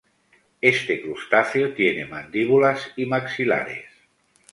[0.61, 3.85] Este crustáceo tiene mandíbulas y maxilares.